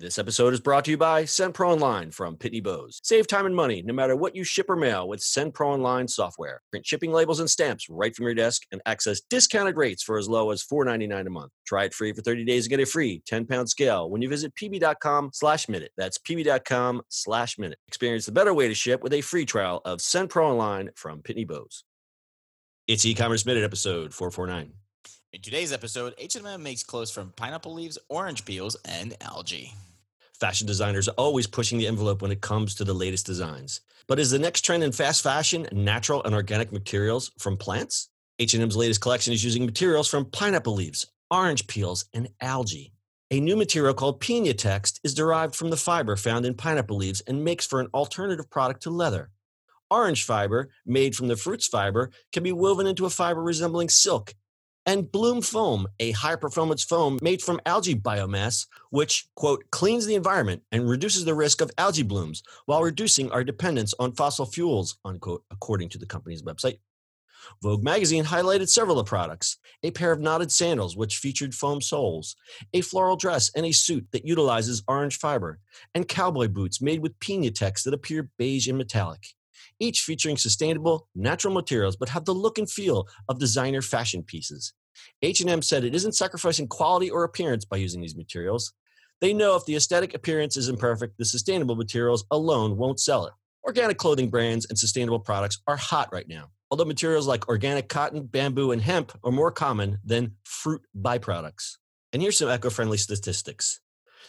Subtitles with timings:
[0.00, 3.02] This episode is brought to you by SendPro Online from Pitney Bowes.
[3.04, 6.62] Save time and money no matter what you ship or mail with SendPro Online software.
[6.70, 10.26] Print shipping labels and stamps right from your desk and access discounted rates for as
[10.26, 11.52] low as $4.99 a month.
[11.66, 14.54] Try it free for 30 days and get a free 10-pound scale when you visit
[14.54, 15.92] pb.com slash minute.
[15.98, 17.78] That's pb.com slash minute.
[17.86, 21.46] Experience the better way to ship with a free trial of SendPro Online from Pitney
[21.46, 21.84] Bowes.
[22.88, 24.72] It's e-commerce minute episode 449.
[25.34, 29.74] In today's episode, H&M makes clothes from pineapple leaves, orange peels, and algae.
[30.40, 33.82] Fashion designers are always pushing the envelope when it comes to the latest designs.
[34.08, 38.08] But is the next trend in fast fashion natural and organic materials from plants?
[38.38, 42.94] H&M's latest collection is using materials from pineapple leaves, orange peels, and algae.
[43.30, 47.44] A new material called Pinatex is derived from the fiber found in pineapple leaves and
[47.44, 49.30] makes for an alternative product to leather.
[49.90, 54.34] Orange fiber, made from the fruit's fiber, can be woven into a fiber resembling silk
[54.90, 60.16] and Bloom Foam, a high performance foam made from algae biomass, which, quote, cleans the
[60.16, 64.98] environment and reduces the risk of algae blooms while reducing our dependence on fossil fuels,
[65.04, 66.80] unquote, according to the company's website.
[67.62, 71.80] Vogue magazine highlighted several of the products a pair of knotted sandals, which featured foam
[71.80, 72.34] soles,
[72.74, 75.60] a floral dress, and a suit that utilizes orange fiber,
[75.94, 79.20] and cowboy boots made with Pinatex that appear beige and metallic
[79.80, 84.74] each featuring sustainable, natural materials, but have the look and feel of designer fashion pieces.
[85.22, 88.72] H&M said it isn't sacrificing quality or appearance by using these materials.
[89.20, 93.32] They know if the aesthetic appearance is imperfect, the sustainable materials alone won't sell it.
[93.64, 98.22] Organic clothing brands and sustainable products are hot right now, although materials like organic cotton,
[98.24, 101.76] bamboo, and hemp are more common than fruit byproducts.
[102.12, 103.80] And here's some eco friendly statistics.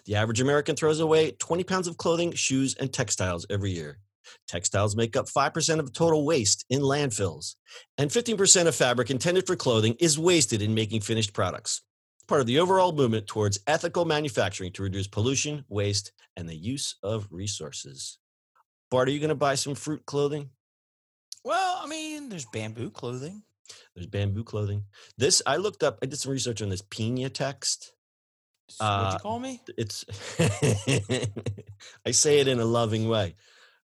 [0.05, 3.99] The average American throws away 20 pounds of clothing, shoes, and textiles every year.
[4.47, 7.55] Textiles make up 5% of total waste in landfills,
[7.97, 11.81] and 15% of fabric intended for clothing is wasted in making finished products.
[12.27, 16.95] Part of the overall movement towards ethical manufacturing to reduce pollution, waste, and the use
[17.03, 18.19] of resources.
[18.89, 20.49] Bart, are you going to buy some fruit clothing?
[21.43, 23.43] Well, I mean, there's bamboo clothing.
[23.95, 24.83] There's bamboo clothing.
[25.17, 25.99] This I looked up.
[26.01, 27.91] I did some research on this Pinatex.
[28.77, 29.61] What'd you uh, call me?
[29.77, 30.05] It's.
[32.05, 33.35] I say it in a loving way.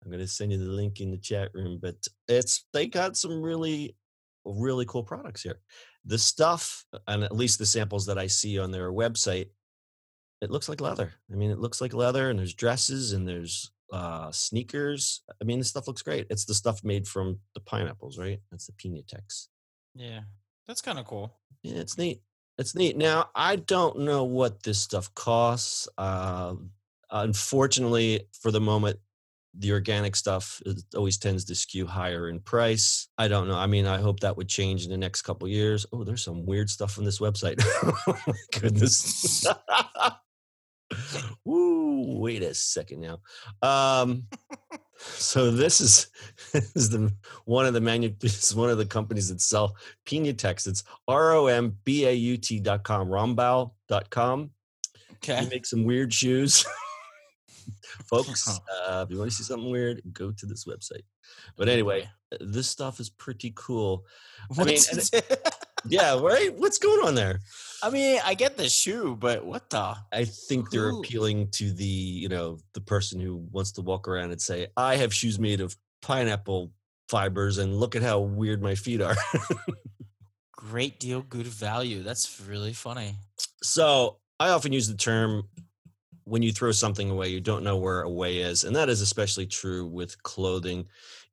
[0.05, 1.97] I'm going to send you the link in the chat room, but
[2.29, 3.97] it's they got some really
[4.45, 5.61] really cool products here.
[6.05, 9.47] The stuff and at least the samples that I see on their website
[10.41, 11.15] it looks like leather.
[11.33, 15.23] I mean, it looks like leather and there's dresses and there's uh sneakers.
[15.41, 16.27] I mean, the stuff looks great.
[16.29, 18.41] It's the stuff made from the pineapples, right?
[18.51, 19.47] That's the Pinatex.
[19.95, 20.21] Yeah.
[20.67, 21.33] That's kind of cool.
[21.63, 22.21] Yeah, it's neat.
[22.59, 22.97] It's neat.
[22.97, 25.89] Now, I don't know what this stuff costs.
[25.99, 26.55] Uh,
[27.11, 28.99] unfortunately, for the moment,
[29.59, 30.61] the organic stuff
[30.97, 33.09] always tends to skew higher in price.
[33.19, 33.57] I don't know.
[33.57, 35.87] I mean, I hope that would change in the next couple years.
[35.93, 37.63] Oh, there's some weird stuff on this website.
[38.07, 39.47] oh goodness.
[41.45, 43.21] Woo, wait a second now.
[43.63, 44.25] Um,
[44.99, 46.09] so this is,
[46.53, 47.13] this is the
[47.45, 48.13] one of the manu
[48.55, 49.77] one of the companies that sell
[50.07, 50.67] Pinatex.
[50.67, 54.51] It's R-O-M-B-A-U-T dot com, rombaut dot com.
[55.15, 55.43] Okay.
[55.43, 56.67] You make some weird shoes.
[58.07, 61.03] folks uh, if you want to see something weird go to this website.
[61.57, 64.05] But anyway uh, this stuff is pretty cool.
[64.59, 64.79] I mean
[65.89, 66.55] yeah right?
[66.55, 67.41] What's going on there?
[67.83, 71.85] I mean i get the shoe but what the i think they're appealing to the
[71.85, 75.61] you know the person who wants to walk around and say i have shoes made
[75.61, 76.73] of pineapple
[77.09, 79.17] fibers and look at how weird my feet are.
[80.53, 82.03] Great deal good value.
[82.03, 83.17] That's really funny.
[83.63, 85.45] So i often use the term
[86.25, 88.65] when you throw something away, you don't know where away is.
[88.65, 90.87] And that is especially true with clothing.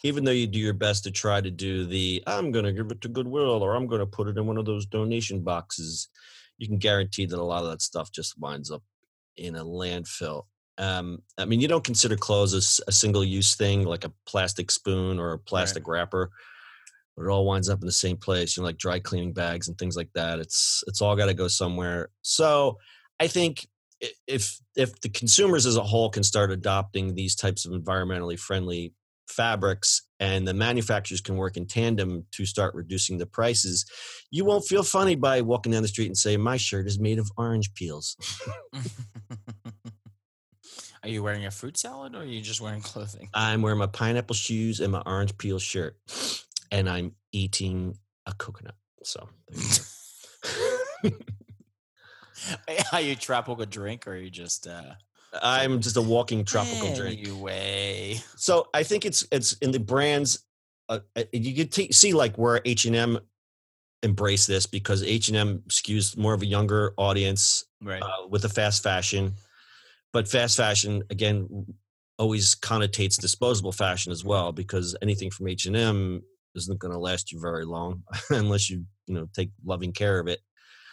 [0.04, 2.92] Even though you do your best to try to do the, I'm going to give
[2.92, 6.10] it to Goodwill or I'm going to put it in one of those donation boxes,
[6.58, 8.84] you can guarantee that a lot of that stuff just winds up
[9.38, 10.46] in a landfill.
[10.78, 14.72] Um, I mean, you don't consider clothes as a single use thing like a plastic
[14.72, 16.00] spoon or a plastic right.
[16.00, 16.32] wrapper,
[17.16, 19.68] but it all winds up in the same place, you know, like dry cleaning bags
[19.68, 20.40] and things like that.
[20.40, 22.10] It's, it's all got to go somewhere.
[22.24, 22.80] So
[23.20, 23.68] I think
[24.28, 28.94] if if the consumers as a whole can start adopting these types of environmentally friendly
[29.28, 33.86] fabrics and the manufacturers can work in tandem to start reducing the prices
[34.30, 37.20] you won't feel funny by walking down the street and say my shirt is made
[37.20, 38.18] of orange peels.
[41.04, 43.28] Are you wearing a fruit salad or are you just wearing clothing?
[43.34, 45.98] I'm wearing my pineapple shoes and my orange peel shirt
[46.72, 48.76] and i'm eating a coconut.
[49.04, 49.28] So
[52.94, 54.94] Are you tropical drink or are you just uh
[55.42, 57.20] I'm just a walking tropical drink.
[57.22, 58.20] Anyway.
[58.36, 60.46] So I think it's it's in the brands.
[60.90, 63.20] Uh, uh, you could t- see like where H and M
[64.04, 68.02] embrace this because H and M skews more of a younger audience Right.
[68.02, 69.34] uh, with the fast fashion,
[70.12, 71.66] but fast fashion again
[72.18, 76.22] always connotates disposable fashion as well because anything from H and M
[76.56, 80.28] isn't going to last you very long unless you you know take loving care of
[80.28, 80.40] it.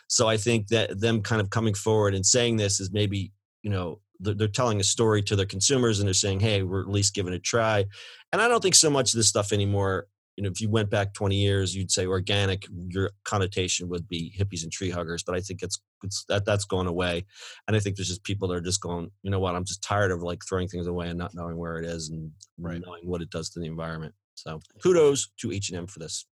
[0.08, 3.32] So I think that them kind of coming forward and saying this is maybe
[3.62, 6.88] you know they're, telling a story to their consumers and they're saying hey we're at
[6.88, 7.84] least giving it a try.
[8.32, 10.06] And i don't think so much of this stuff anymore.
[10.36, 14.32] You know if you went back 20 years you'd say organic your connotation would be
[14.38, 17.24] hippies and tree huggers but i think it's, it's that that's gone away.
[17.66, 19.54] And i think there's just people that are just going you know what?
[19.54, 22.32] I'm just tired of like throwing things away and not knowing where it is and
[22.56, 22.80] Right.
[22.84, 24.14] knowing what it does to the environment.
[24.34, 26.26] So kudos to h&m for this.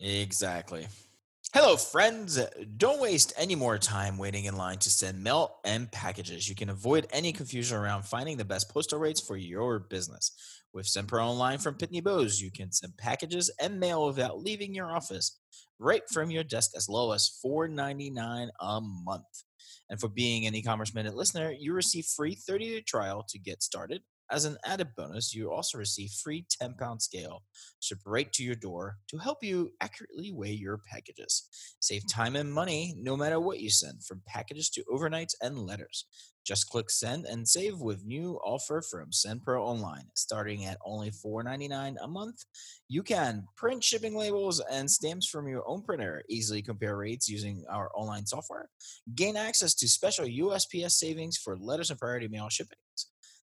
[0.00, 0.86] Exactly.
[1.54, 2.40] Hello, friends.
[2.78, 6.48] Don't waste any more time waiting in line to send mail and packages.
[6.48, 10.32] You can avoid any confusion around finding the best postal rates for your business.
[10.72, 14.96] With SendPro Online from Pitney Bowes, you can send packages and mail without leaving your
[14.96, 15.40] office,
[15.78, 19.44] right from your desk as low as $4.99 a month.
[19.90, 24.00] And for being an e-commerce minute listener, you receive free 30-day trial to get started.
[24.32, 27.42] As an added bonus, you also receive free 10-pound scale
[27.80, 31.46] shipped right to your door to help you accurately weigh your packages.
[31.80, 32.20] Save hmm.
[32.20, 36.06] time and money no matter what you send, from packages to overnights and letters.
[36.46, 41.96] Just click send and save with new offer from SendPro Online, starting at only $4.99
[42.02, 42.42] a month.
[42.88, 47.64] You can print shipping labels and stamps from your own printer, easily compare rates using
[47.70, 48.70] our online software,
[49.14, 52.81] gain access to special USPS savings for letters and priority mail shippings.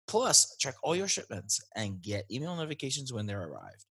[0.07, 3.85] Plus, track all your shipments and get email notifications when they're arrived.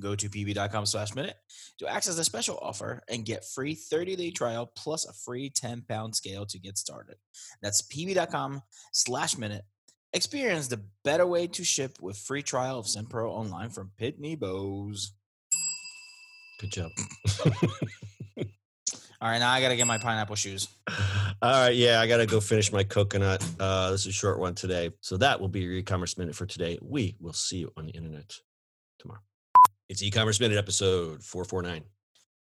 [0.00, 1.36] Go to pb.com slash minute
[1.78, 6.44] to access the special offer and get free 30-day trial plus a free 10-pound scale
[6.46, 7.16] to get started.
[7.62, 8.60] That's pb.com
[8.92, 9.64] slash minute.
[10.12, 15.12] Experience the better way to ship with free trial of SendPro online from Pitney Bowes.
[16.60, 16.90] good job
[19.26, 20.68] All right, now I got to get my pineapple shoes.
[21.42, 23.44] All right, yeah, I got to go finish my coconut.
[23.58, 24.90] Uh, this is a short one today.
[25.00, 26.78] So that will be your e-commerce minute for today.
[26.80, 28.32] We will see you on the internet
[29.00, 29.18] tomorrow.
[29.88, 31.82] It's e-commerce minute episode 449.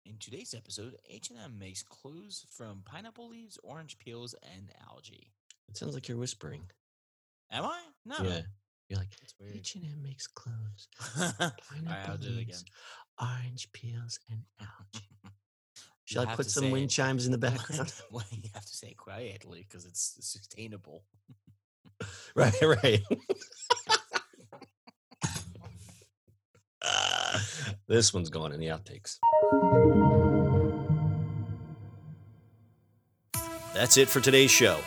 [0.07, 5.31] In today's episode, H&M makes clothes from pineapple leaves, orange peels, and algae.
[5.69, 6.63] It sounds like you're whispering.
[7.51, 7.81] Am I?
[8.03, 8.15] No.
[8.23, 8.41] Yeah.
[8.89, 9.57] You're like, It's weird.
[9.57, 10.87] H&M makes clothes.
[11.19, 12.37] All right, Pineapple I'll do it again.
[12.47, 12.65] leaves,
[13.21, 15.05] orange peels, and algae.
[16.05, 17.93] Should I put some wind chimes in the background?
[18.11, 21.03] well, you have to say it quietly because it's sustainable.
[22.35, 23.01] right, right.
[27.87, 29.19] This one's going in the outtakes.
[33.73, 34.79] That's it for today's show.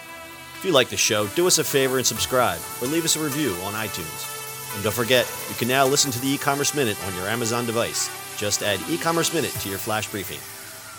[0.59, 3.21] If you like the show, do us a favor and subscribe or leave us a
[3.21, 4.75] review on iTunes.
[4.75, 8.09] And don't forget, you can now listen to the e-commerce minute on your Amazon device.
[8.39, 10.41] Just add e-commerce minute to your flash briefing.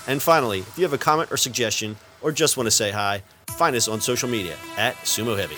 [0.07, 3.21] And finally, if you have a comment or suggestion or just want to say hi,
[3.57, 5.57] find us on social media at Sumo Heavy.